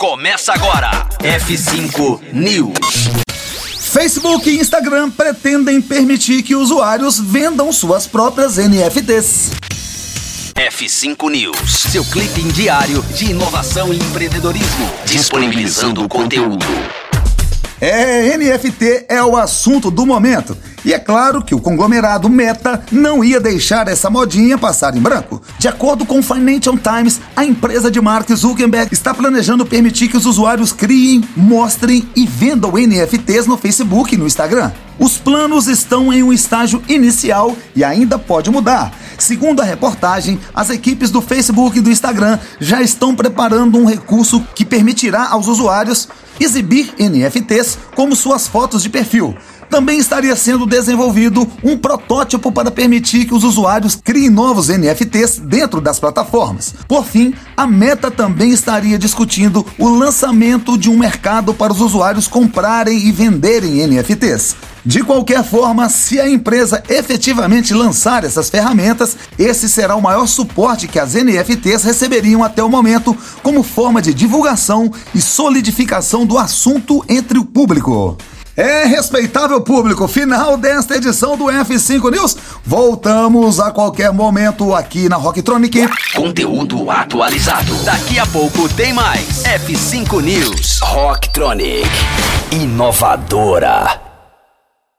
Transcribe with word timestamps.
Começa 0.00 0.54
agora. 0.54 1.06
F5 1.18 2.32
News. 2.32 3.10
Facebook 3.78 4.48
e 4.48 4.58
Instagram 4.58 5.10
pretendem 5.10 5.82
permitir 5.82 6.42
que 6.42 6.56
usuários 6.56 7.20
vendam 7.20 7.70
suas 7.70 8.06
próprias 8.06 8.56
NFTs. 8.56 9.50
F5 10.54 11.30
News, 11.30 11.70
seu 11.92 12.02
clipe 12.06 12.40
diário 12.44 13.02
de 13.14 13.26
inovação 13.32 13.92
e 13.92 13.98
empreendedorismo, 13.98 14.90
disponibilizando 15.04 16.02
o 16.02 16.08
conteúdo. 16.08 16.64
É, 17.80 18.36
NFT 18.36 19.06
é 19.08 19.22
o 19.22 19.36
assunto 19.36 19.90
do 19.90 20.04
momento. 20.04 20.56
E 20.84 20.92
é 20.92 20.98
claro 20.98 21.42
que 21.42 21.54
o 21.54 21.60
conglomerado 21.60 22.28
Meta 22.28 22.82
não 22.92 23.24
ia 23.24 23.40
deixar 23.40 23.88
essa 23.88 24.10
modinha 24.10 24.58
passar 24.58 24.94
em 24.96 25.00
branco. 25.00 25.40
De 25.58 25.66
acordo 25.66 26.04
com 26.04 26.18
o 26.18 26.22
Financial 26.22 26.76
Times, 26.76 27.20
a 27.34 27.44
empresa 27.44 27.90
de 27.90 28.00
Mark 28.00 28.30
Zuckerberg 28.30 28.92
está 28.92 29.14
planejando 29.14 29.64
permitir 29.64 30.08
que 30.08 30.16
os 30.16 30.26
usuários 30.26 30.72
criem, 30.72 31.24
mostrem 31.34 32.06
e 32.14 32.26
vendam 32.26 32.72
NFTs 32.72 33.46
no 33.46 33.56
Facebook 33.56 34.14
e 34.14 34.18
no 34.18 34.26
Instagram. 34.26 34.72
Os 34.98 35.16
planos 35.16 35.66
estão 35.66 36.12
em 36.12 36.22
um 36.22 36.32
estágio 36.32 36.82
inicial 36.86 37.56
e 37.74 37.82
ainda 37.82 38.18
pode 38.18 38.50
mudar. 38.50 38.92
Segundo 39.20 39.60
a 39.60 39.64
reportagem, 39.64 40.40
as 40.54 40.70
equipes 40.70 41.10
do 41.10 41.20
Facebook 41.20 41.78
e 41.78 41.82
do 41.82 41.90
Instagram 41.90 42.38
já 42.58 42.80
estão 42.80 43.14
preparando 43.14 43.76
um 43.76 43.84
recurso 43.84 44.42
que 44.54 44.64
permitirá 44.64 45.28
aos 45.28 45.46
usuários 45.46 46.08
exibir 46.40 46.94
NFTs 46.98 47.78
como 47.94 48.16
suas 48.16 48.48
fotos 48.48 48.82
de 48.82 48.88
perfil. 48.88 49.36
Também 49.70 49.98
estaria 49.98 50.34
sendo 50.34 50.66
desenvolvido 50.66 51.48
um 51.62 51.78
protótipo 51.78 52.50
para 52.50 52.72
permitir 52.72 53.24
que 53.24 53.34
os 53.34 53.44
usuários 53.44 53.94
criem 53.94 54.28
novos 54.28 54.68
NFTs 54.68 55.38
dentro 55.38 55.80
das 55.80 56.00
plataformas. 56.00 56.74
Por 56.88 57.04
fim, 57.04 57.32
a 57.56 57.68
Meta 57.68 58.10
também 58.10 58.50
estaria 58.50 58.98
discutindo 58.98 59.64
o 59.78 59.88
lançamento 59.88 60.76
de 60.76 60.90
um 60.90 60.98
mercado 60.98 61.54
para 61.54 61.72
os 61.72 61.80
usuários 61.80 62.26
comprarem 62.26 62.98
e 62.98 63.12
venderem 63.12 63.86
NFTs. 63.86 64.56
De 64.84 65.04
qualquer 65.04 65.44
forma, 65.44 65.88
se 65.88 66.18
a 66.18 66.28
empresa 66.28 66.82
efetivamente 66.88 67.72
lançar 67.72 68.24
essas 68.24 68.50
ferramentas, 68.50 69.16
esse 69.38 69.68
será 69.68 69.94
o 69.94 70.02
maior 70.02 70.26
suporte 70.26 70.88
que 70.88 70.98
as 70.98 71.14
NFTs 71.14 71.84
receberiam 71.84 72.42
até 72.42 72.62
o 72.62 72.68
momento, 72.68 73.16
como 73.42 73.62
forma 73.62 74.02
de 74.02 74.12
divulgação 74.12 74.90
e 75.14 75.20
solidificação 75.20 76.26
do 76.26 76.38
assunto 76.38 77.04
entre 77.08 77.38
o 77.38 77.44
público. 77.44 78.16
É, 78.60 78.84
respeitável 78.84 79.58
público, 79.62 80.06
final 80.06 80.54
desta 80.54 80.94
edição 80.94 81.34
do 81.34 81.46
F5 81.46 82.10
News. 82.10 82.36
Voltamos 82.62 83.58
a 83.58 83.70
qualquer 83.70 84.12
momento 84.12 84.74
aqui 84.74 85.08
na 85.08 85.16
Rocktronic. 85.16 85.88
Conteúdo 86.14 86.90
atualizado. 86.90 87.74
Daqui 87.84 88.18
a 88.18 88.26
pouco 88.26 88.68
tem 88.68 88.92
mais. 88.92 89.44
F5 89.44 90.20
News. 90.20 90.78
Rocktronic. 90.82 91.88
Inovadora. 92.52 94.09